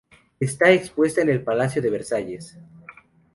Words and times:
Está 0.39 0.71
expuesta 0.71 1.21
en 1.21 1.29
el 1.29 1.43
Palacio 1.43 1.79
de 1.79 1.91
Versalles. 1.91 2.57